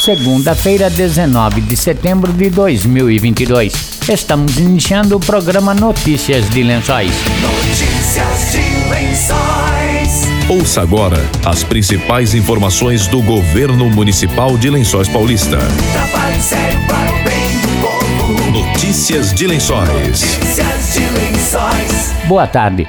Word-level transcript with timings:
segunda-feira, 0.00 0.88
19 0.88 1.60
de 1.60 1.76
setembro 1.76 2.32
de 2.32 2.48
2022. 2.48 4.00
Estamos 4.08 4.56
iniciando 4.56 5.16
o 5.16 5.20
programa 5.20 5.74
Notícias 5.74 6.48
de 6.48 6.62
Lençóis. 6.62 7.12
Notícias 7.42 8.52
de 8.52 8.88
Lençóis. 8.88 10.22
Ouça 10.48 10.80
agora 10.80 11.18
as 11.44 11.62
principais 11.62 12.34
informações 12.34 13.06
do 13.08 13.20
governo 13.22 13.90
municipal 13.90 14.56
de 14.56 14.70
Lençóis 14.70 15.06
Paulista. 15.06 15.58
Trabalho 15.92 16.42
sério 16.42 16.80
para 16.86 17.12
o 17.12 17.22
bem 17.22 17.60
do 17.60 17.68
povo. 17.82 18.50
Notícias 18.50 19.34
de 19.34 19.46
Lençóis. 19.46 19.88
Notícias 19.88 20.94
de 20.94 21.00
Lençóis. 21.00 22.14
Boa 22.26 22.46
tarde. 22.46 22.88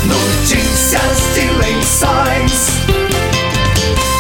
Notícias 0.07 0.64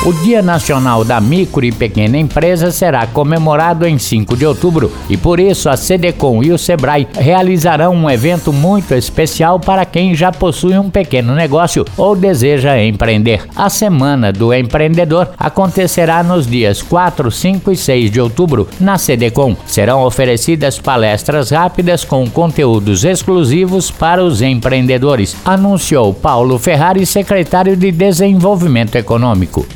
O 0.06 0.12
Dia 0.12 0.42
Nacional 0.42 1.02
da 1.02 1.18
Micro 1.18 1.64
e 1.64 1.72
Pequena 1.72 2.18
Empresa 2.18 2.70
será 2.70 3.06
comemorado 3.06 3.86
em 3.86 3.98
5 3.98 4.36
de 4.36 4.44
outubro 4.44 4.92
e 5.08 5.16
por 5.16 5.40
isso 5.40 5.70
a 5.70 5.78
CDCOM 5.78 6.44
e 6.44 6.52
o 6.52 6.58
Sebrae 6.58 7.08
realizarão 7.14 7.94
um 7.94 8.10
evento 8.10 8.52
muito 8.52 8.92
especial 8.92 9.58
para 9.58 9.86
quem 9.86 10.14
já 10.14 10.30
possui 10.30 10.76
um 10.76 10.90
pequeno 10.90 11.34
negócio 11.34 11.86
ou 11.96 12.14
deseja 12.14 12.78
empreender. 12.82 13.46
A 13.56 13.70
Semana 13.70 14.30
do 14.30 14.52
Empreendedor 14.52 15.30
acontecerá 15.38 16.22
nos 16.22 16.46
dias 16.46 16.82
4, 16.82 17.30
5 17.30 17.72
e 17.72 17.76
6 17.76 18.10
de 18.10 18.20
outubro 18.20 18.68
na 18.78 18.98
CDCOM. 18.98 19.56
Serão 19.64 20.04
oferecidas 20.04 20.78
palestras 20.78 21.48
rápidas 21.48 22.04
com 22.04 22.28
conteúdos 22.28 23.06
exclusivos 23.06 23.90
para 23.90 24.22
os 24.22 24.42
empreendedores, 24.42 25.34
anunciou 25.46 26.12
Paulo 26.12 26.58
Ferrari, 26.58 27.06
secretário 27.06 27.74
de 27.74 27.90
Desenvolvimento 27.90 28.96
Econômico. 28.96 29.66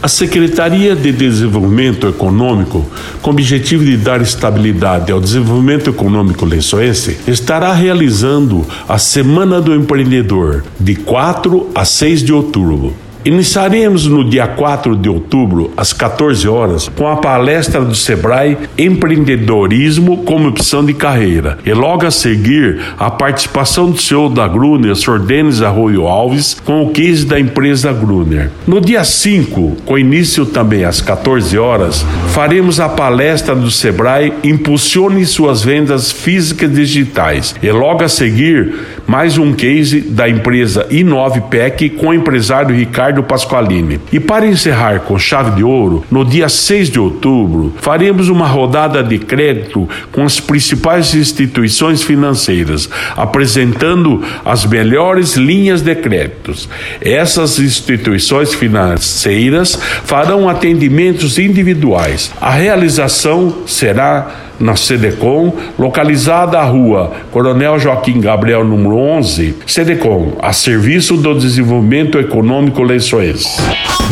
A 0.00 0.06
Secretaria 0.06 0.94
de 0.94 1.10
Desenvolvimento 1.10 2.06
Econômico, 2.06 2.88
com 3.20 3.30
o 3.30 3.32
objetivo 3.32 3.84
de 3.84 3.96
dar 3.96 4.22
estabilidade 4.22 5.10
ao 5.10 5.20
desenvolvimento 5.20 5.90
econômico 5.90 6.44
lençoense, 6.44 7.18
estará 7.26 7.72
realizando 7.72 8.64
a 8.88 8.96
Semana 8.96 9.60
do 9.60 9.74
Empreendedor, 9.74 10.64
de 10.78 10.94
4 10.94 11.70
a 11.74 11.84
6 11.84 12.22
de 12.22 12.32
outubro. 12.32 12.94
Iniciaremos 13.24 14.06
no 14.06 14.24
dia 14.24 14.46
4 14.46 14.96
de 14.96 15.08
outubro, 15.08 15.72
às 15.76 15.92
14 15.92 16.48
horas, 16.48 16.88
com 16.88 17.08
a 17.08 17.16
palestra 17.16 17.80
do 17.80 17.94
Sebrae 17.94 18.56
Empreendedorismo 18.78 20.18
como 20.18 20.48
opção 20.48 20.84
de 20.84 20.94
carreira. 20.94 21.58
E 21.66 21.72
logo 21.72 22.06
a 22.06 22.10
seguir, 22.10 22.80
a 22.98 23.10
participação 23.10 23.90
do 23.90 24.00
CEO 24.00 24.28
da 24.28 24.46
Gruner, 24.46 24.94
Sr. 24.94 25.18
Denis 25.18 25.62
Arroio 25.62 26.06
Alves, 26.06 26.56
com 26.64 26.84
o 26.84 26.90
case 26.90 27.26
da 27.26 27.40
empresa 27.40 27.92
Gruner. 27.92 28.50
No 28.66 28.80
dia 28.80 29.02
5, 29.02 29.78
com 29.84 29.98
início 29.98 30.46
também 30.46 30.84
às 30.84 31.00
14 31.00 31.58
horas, 31.58 32.06
faremos 32.28 32.78
a 32.78 32.88
palestra 32.88 33.54
do 33.54 33.70
Sebrae 33.70 34.32
Impulsione 34.44 35.26
suas 35.26 35.62
vendas 35.62 36.12
físicas 36.12 36.72
digitais. 36.72 37.54
E 37.62 37.70
logo 37.70 38.04
a 38.04 38.08
seguir, 38.08 38.74
mais 39.06 39.38
um 39.38 39.52
case 39.52 40.00
da 40.00 40.28
empresa 40.28 40.86
Inovpec 40.90 41.90
com 41.90 42.08
o 42.08 42.14
empresário 42.14 42.74
Ricardo 42.76 43.07
Pasqualini. 43.22 44.00
E 44.12 44.20
para 44.20 44.46
encerrar 44.46 45.00
com 45.00 45.18
chave 45.18 45.52
de 45.52 45.64
ouro, 45.64 46.04
no 46.10 46.24
dia 46.24 46.48
6 46.48 46.90
de 46.90 46.98
outubro, 46.98 47.74
faremos 47.80 48.28
uma 48.28 48.46
rodada 48.46 49.02
de 49.02 49.18
crédito 49.18 49.88
com 50.12 50.24
as 50.24 50.40
principais 50.40 51.14
instituições 51.14 52.02
financeiras, 52.02 52.88
apresentando 53.16 54.22
as 54.44 54.64
melhores 54.64 55.36
linhas 55.36 55.82
de 55.82 55.94
créditos. 55.94 56.68
Essas 57.00 57.58
instituições 57.58 58.54
financeiras 58.54 59.78
farão 60.04 60.48
atendimentos 60.48 61.38
individuais. 61.38 62.32
A 62.40 62.50
realização 62.50 63.62
será 63.66 64.47
na 64.58 64.74
CDCOM, 64.74 65.52
localizada 65.78 66.58
à 66.58 66.64
rua 66.64 67.12
Coronel 67.30 67.78
Joaquim 67.78 68.20
Gabriel, 68.20 68.64
número 68.64 68.96
11, 68.96 69.56
CDCOM, 69.66 70.36
a 70.40 70.52
serviço 70.52 71.16
do 71.16 71.34
desenvolvimento 71.34 72.18
econômico 72.18 72.82
lençoense. 72.82 73.60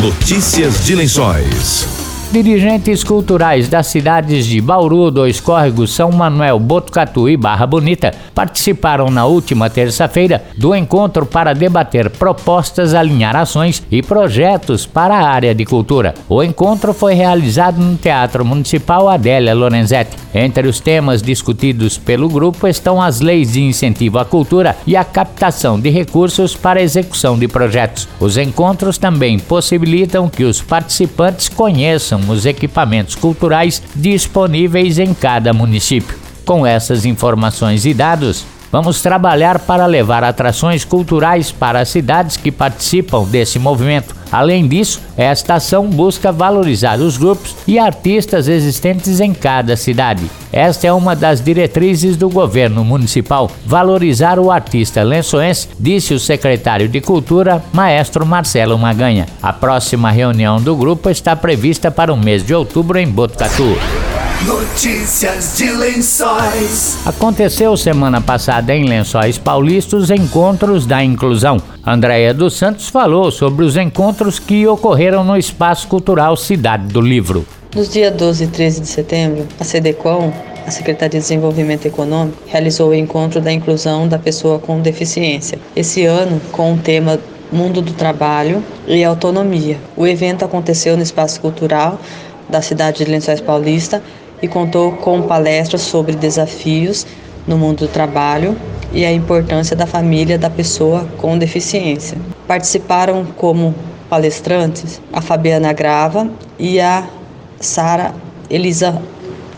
Notícias 0.01 0.85
de 0.85 0.95
Lençóis. 0.95 1.96
Dirigentes 2.29 3.05
culturais 3.05 3.69
das 3.69 3.87
cidades 3.87 4.45
de 4.45 4.59
Bauru, 4.59 5.09
Dois 5.09 5.39
Córregos, 5.39 5.93
São 5.93 6.11
Manuel, 6.11 6.59
Botucatu 6.59 7.29
e 7.29 7.37
Barra 7.37 7.65
Bonita 7.65 8.13
participaram 8.35 9.09
na 9.09 9.25
última 9.25 9.69
terça-feira 9.69 10.43
do 10.57 10.75
encontro 10.75 11.25
para 11.25 11.53
debater 11.53 12.09
propostas, 12.09 12.93
alinhar 12.93 13.33
ações 13.33 13.81
e 13.89 14.03
projetos 14.03 14.85
para 14.85 15.15
a 15.15 15.29
área 15.29 15.55
de 15.55 15.63
cultura. 15.63 16.13
O 16.27 16.43
encontro 16.43 16.93
foi 16.93 17.13
realizado 17.13 17.79
no 17.79 17.95
Teatro 17.95 18.43
Municipal 18.43 19.07
Adélia 19.07 19.55
Lorenzetti. 19.55 20.17
Entre 20.35 20.67
os 20.67 20.81
temas 20.81 21.21
discutidos 21.21 21.97
pelo 21.97 22.27
grupo 22.27 22.67
estão 22.67 23.01
as 23.01 23.21
leis 23.21 23.53
de 23.53 23.61
incentivo 23.61 24.19
à 24.19 24.25
cultura 24.25 24.75
e 24.85 24.97
a 24.97 25.03
captação 25.05 25.79
de 25.79 25.89
recursos 25.89 26.55
para 26.55 26.81
a 26.81 26.83
execução 26.83 27.39
de 27.39 27.47
projetos. 27.47 28.07
Os 28.19 28.37
encontros 28.37 28.97
também 28.97 29.39
possibilitam 29.39 30.27
que 30.27 30.43
os 30.43 30.61
participantes 30.61 31.47
conheçam 31.47 32.16
os 32.27 32.45
equipamentos 32.45 33.15
culturais 33.15 33.81
disponíveis 33.95 34.99
em 34.99 35.13
cada 35.13 35.53
município. 35.53 36.17
Com 36.45 36.65
essas 36.65 37.05
informações 37.05 37.85
e 37.85 37.93
dados, 37.93 38.45
vamos 38.71 39.01
trabalhar 39.01 39.59
para 39.59 39.85
levar 39.85 40.23
atrações 40.23 40.83
culturais 40.83 41.51
para 41.51 41.79
as 41.79 41.89
cidades 41.89 42.37
que 42.37 42.51
participam 42.51 43.23
desse 43.23 43.59
movimento. 43.59 44.15
Além 44.31 44.67
disso, 44.67 45.01
esta 45.15 45.55
ação 45.55 45.87
busca 45.87 46.31
valorizar 46.31 46.99
os 46.99 47.17
grupos 47.17 47.55
e 47.65 47.79
artistas 47.79 48.47
existentes 48.47 49.19
em 49.19 49.33
cada 49.33 49.75
cidade. 49.77 50.29
Esta 50.51 50.87
é 50.87 50.93
uma 50.93 51.15
das 51.15 51.41
diretrizes 51.41 52.17
do 52.17 52.29
governo 52.29 52.83
municipal, 52.83 53.49
valorizar 53.65 54.39
o 54.39 54.51
artista 54.51 55.03
lençoense, 55.03 55.69
disse 55.79 56.13
o 56.13 56.19
secretário 56.19 56.89
de 56.89 56.99
Cultura, 56.99 57.63
maestro 57.71 58.25
Marcelo 58.25 58.77
Maganha. 58.77 59.27
A 59.41 59.53
próxima 59.53 60.11
reunião 60.11 60.61
do 60.61 60.75
grupo 60.75 61.09
está 61.09 61.35
prevista 61.35 61.89
para 61.89 62.13
o 62.13 62.17
mês 62.17 62.45
de 62.45 62.53
outubro 62.53 62.97
em 62.99 63.07
Botucatu. 63.07 63.77
Notícias 64.45 65.57
de 65.57 65.71
Lençóis. 65.71 66.99
Aconteceu 67.05 67.75
semana 67.75 68.21
passada 68.21 68.73
em 68.73 68.85
Lençóis 68.85 69.35
Paulistas 69.37 70.03
os 70.03 70.11
encontros 70.11 70.85
da 70.85 71.03
inclusão. 71.03 71.57
Andréia 71.85 72.35
dos 72.35 72.55
Santos 72.55 72.87
falou 72.87 73.31
sobre 73.31 73.65
os 73.65 73.75
encontros 73.75 74.37
que 74.37 74.67
ocorreram 74.67 75.23
no 75.23 75.35
Espaço 75.35 75.87
Cultural 75.87 76.37
Cidade 76.37 76.85
do 76.85 77.01
Livro. 77.01 77.47
Nos 77.75 77.89
dias 77.89 78.13
12 78.13 78.43
e 78.43 78.47
13 78.47 78.81
de 78.81 78.87
setembro, 78.87 79.47
a 79.59 79.63
SEDECOM, 79.63 80.31
a 80.67 80.71
Secretaria 80.71 81.19
de 81.19 81.25
Desenvolvimento 81.25 81.87
Econômico, 81.87 82.37
realizou 82.45 82.91
o 82.91 82.95
encontro 82.95 83.41
da 83.41 83.51
inclusão 83.51 84.07
da 84.07 84.19
pessoa 84.19 84.59
com 84.59 84.79
deficiência. 84.79 85.57
Esse 85.75 86.05
ano, 86.05 86.39
com 86.51 86.73
o 86.75 86.77
tema 86.77 87.19
Mundo 87.51 87.81
do 87.81 87.91
Trabalho 87.91 88.63
e 88.87 89.03
Autonomia. 89.03 89.77
O 89.95 90.05
evento 90.05 90.45
aconteceu 90.45 90.95
no 90.95 91.01
Espaço 91.01 91.41
Cultural 91.41 91.99
da 92.49 92.61
cidade 92.61 93.03
de 93.03 93.11
Lençóis 93.11 93.41
Paulista 93.41 94.01
e 94.41 94.47
contou 94.47 94.93
com 94.93 95.21
palestras 95.21 95.81
sobre 95.81 96.15
desafios 96.15 97.05
no 97.45 97.57
mundo 97.57 97.79
do 97.79 97.87
trabalho 97.87 98.55
e 98.91 99.05
a 99.05 99.11
importância 99.11 99.75
da 99.75 99.85
família 99.85 100.37
da 100.37 100.49
pessoa 100.49 101.07
com 101.17 101.37
deficiência. 101.37 102.17
Participaram 102.47 103.25
como 103.37 103.73
palestrantes 104.09 105.01
a 105.11 105.21
Fabiana 105.21 105.73
Grava 105.73 106.29
e 106.57 106.79
a 106.79 107.07
Sara 107.59 108.13
Elisa 108.49 109.01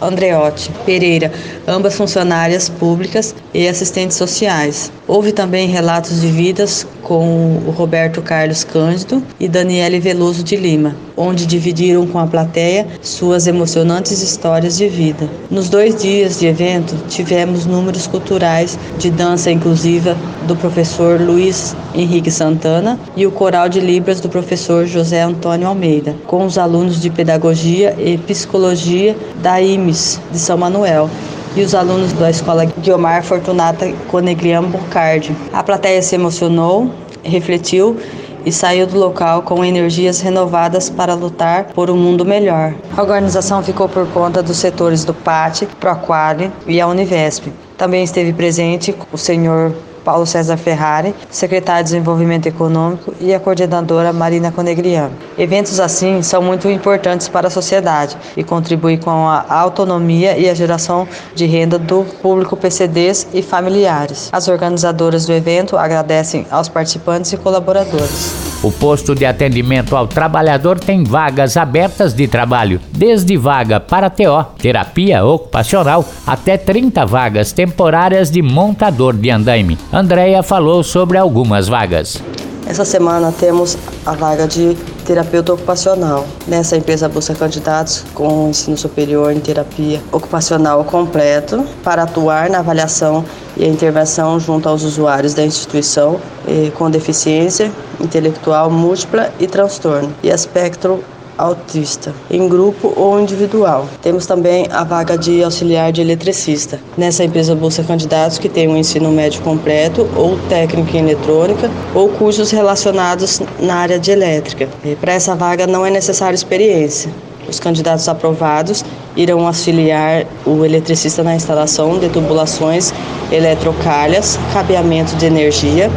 Andreotti 0.01 0.71
Pereira, 0.85 1.31
ambas 1.67 1.95
funcionárias 1.95 2.69
públicas 2.69 3.35
e 3.53 3.67
assistentes 3.67 4.15
sociais. 4.15 4.91
Houve 5.07 5.31
também 5.31 5.67
relatos 5.67 6.21
de 6.21 6.27
vidas 6.27 6.87
com 7.03 7.61
o 7.67 7.71
Roberto 7.71 8.21
Carlos 8.21 8.63
Cândido 8.63 9.21
e 9.39 9.47
Daniele 9.47 9.99
Veloso 9.99 10.43
de 10.43 10.55
Lima, 10.55 10.95
onde 11.19 11.45
dividiram 11.45 12.07
com 12.07 12.17
a 12.17 12.25
plateia 12.25 12.87
suas 13.01 13.45
emocionantes 13.45 14.21
histórias 14.21 14.77
de 14.77 14.87
vida. 14.87 15.29
Nos 15.51 15.67
dois 15.67 16.01
dias 16.01 16.39
de 16.39 16.47
evento, 16.47 16.95
tivemos 17.09 17.65
números 17.65 18.07
culturais 18.07 18.79
de 18.97 19.09
dança 19.09 19.51
inclusiva 19.51 20.15
do 20.47 20.55
professor 20.55 21.19
Luiz 21.19 21.75
Henrique 21.93 22.31
Santana 22.31 22.97
e 23.17 23.27
o 23.27 23.31
coral 23.31 23.67
de 23.67 23.81
Libras 23.81 24.21
do 24.21 24.29
professor 24.29 24.85
José 24.85 25.21
Antônio 25.21 25.67
Almeida, 25.67 26.15
com 26.25 26.45
os 26.45 26.57
alunos 26.57 27.01
de 27.01 27.09
Pedagogia 27.09 27.93
e 27.99 28.17
Psicologia 28.17 29.13
da 29.43 29.61
IMES 29.61 30.21
de 30.31 30.39
São 30.39 30.57
Manuel 30.57 31.09
e 31.55 31.61
os 31.61 31.75
alunos 31.75 32.13
da 32.13 32.29
escola 32.29 32.63
Guiomar 32.63 33.23
Fortunata 33.23 33.91
Conegrian 34.07 34.63
Bocardi. 34.63 35.35
A 35.51 35.61
plateia 35.61 36.01
se 36.01 36.15
emocionou, 36.15 36.89
refletiu 37.23 37.97
e 38.45 38.51
saiu 38.51 38.87
do 38.87 38.97
local 38.97 39.41
com 39.41 39.63
energias 39.63 40.21
renovadas 40.21 40.89
para 40.89 41.13
lutar 41.13 41.65
por 41.73 41.89
um 41.89 41.97
mundo 41.97 42.25
melhor. 42.25 42.73
A 42.95 43.01
organização 43.01 43.63
ficou 43.63 43.87
por 43.89 44.07
conta 44.07 44.41
dos 44.41 44.57
setores 44.57 45.03
do 45.03 45.13
PAT, 45.13 45.63
Proquali 45.79 46.51
e 46.67 46.79
a 46.79 46.87
Univesp. 46.87 47.47
Também 47.77 48.03
esteve 48.03 48.33
presente 48.33 48.95
o 49.11 49.17
senhor 49.17 49.73
Paulo 50.03 50.25
César 50.25 50.57
Ferrari, 50.57 51.13
secretário 51.29 51.83
de 51.83 51.91
Desenvolvimento 51.91 52.47
Econômico, 52.47 53.13
e 53.19 53.33
a 53.33 53.39
coordenadora 53.39 54.11
Marina 54.11 54.51
Conegriano. 54.51 55.11
Eventos 55.37 55.79
assim 55.79 56.21
são 56.21 56.41
muito 56.41 56.69
importantes 56.69 57.27
para 57.27 57.47
a 57.47 57.51
sociedade 57.51 58.17
e 58.35 58.43
contribuem 58.43 58.97
com 58.97 59.27
a 59.27 59.45
autonomia 59.49 60.37
e 60.37 60.49
a 60.49 60.53
geração 60.53 61.07
de 61.35 61.45
renda 61.45 61.77
do 61.77 62.05
público 62.21 62.57
PCDs 62.57 63.27
e 63.33 63.41
familiares. 63.41 64.29
As 64.31 64.47
organizadoras 64.47 65.25
do 65.25 65.33
evento 65.33 65.77
agradecem 65.77 66.45
aos 66.49 66.67
participantes 66.67 67.31
e 67.33 67.37
colaboradores. 67.37 68.48
O 68.61 68.73
posto 68.73 69.15
de 69.15 69.25
atendimento 69.25 69.95
ao 69.95 70.05
trabalhador 70.05 70.77
tem 70.77 71.01
vagas 71.01 71.55
abertas 71.55 72.13
de 72.13 72.27
trabalho, 72.27 72.81
desde 72.91 73.37
vaga 73.37 73.79
para 73.79 74.09
TO, 74.09 74.45
terapia 74.57 75.23
ocupacional, 75.23 76.03
até 76.27 76.57
30 76.57 77.05
vagas 77.05 77.53
temporárias 77.53 78.29
de 78.29 78.41
montador 78.41 79.15
de 79.15 79.29
andaime. 79.29 79.77
Andréia 79.93 80.43
falou 80.43 80.83
sobre 80.83 81.17
algumas 81.17 81.69
vagas. 81.69 82.21
Essa 82.67 82.83
semana 82.83 83.31
temos 83.31 83.77
a 84.05 84.11
vaga 84.11 84.45
de 84.45 84.75
terapeuta 85.09 85.53
ocupacional. 85.53 86.27
Nessa 86.47 86.77
empresa 86.77 87.09
busca 87.09 87.33
candidatos 87.33 88.05
com 88.13 88.49
ensino 88.49 88.77
superior 88.77 89.31
em 89.31 89.39
terapia 89.39 89.99
ocupacional 90.11 90.83
completo 90.83 91.65
para 91.83 92.03
atuar 92.03 92.47
na 92.47 92.59
avaliação 92.59 93.25
e 93.57 93.65
a 93.65 93.67
intervenção 93.67 94.39
junto 94.39 94.69
aos 94.69 94.83
usuários 94.83 95.33
da 95.33 95.43
instituição 95.43 96.21
eh, 96.47 96.71
com 96.77 96.91
deficiência 96.91 97.71
intelectual 97.99 98.69
múltipla 98.69 99.33
e 99.39 99.47
transtorno 99.47 100.13
e 100.21 100.29
espectro 100.29 101.03
autista, 101.39 102.13
em 102.29 102.47
grupo 102.47 102.93
ou 102.95 103.19
individual. 103.19 103.87
Temos 104.01 104.25
também 104.25 104.67
a 104.69 104.83
vaga 104.83 105.17
de 105.17 105.41
auxiliar 105.41 105.91
de 105.91 106.01
eletricista. 106.01 106.79
Nessa 106.97 107.23
empresa 107.23 107.55
busca 107.55 107.81
candidatos 107.83 108.37
que 108.37 108.49
tenham 108.49 108.75
ensino 108.75 109.09
médio 109.09 109.41
completo 109.41 110.07
ou 110.15 110.37
técnico 110.49 110.95
em 110.95 110.99
eletrônica 110.99 111.71
ou 111.95 112.09
cursos 112.09 112.51
relacionados 112.51 113.41
na 113.59 113.75
área 113.75 113.97
de 113.97 114.11
elétrica. 114.11 114.67
Para 114.99 115.13
essa 115.13 115.33
vaga 115.35 115.65
não 115.65 115.85
é 115.85 115.89
necessária 115.89 116.35
experiência. 116.35 117.09
Os 117.47 117.59
candidatos 117.59 118.07
aprovados 118.07 118.85
irão 119.15 119.47
auxiliar 119.47 120.25
o 120.45 120.63
eletricista 120.63 121.23
na 121.23 121.35
instalação 121.35 121.97
de 121.97 122.09
tubulações 122.09 122.93
eletrocalhas, 123.31 124.37
cabeamento 124.53 125.15
de 125.15 125.25
energia, 125.25 125.89